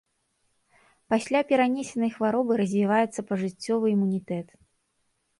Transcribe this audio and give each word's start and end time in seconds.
Пасля 1.13 1.41
перанесенай 1.51 2.11
хваробы 2.15 2.53
развіваецца 2.61 3.25
пажыццёвы 3.33 3.85
імунітэт. 3.95 4.47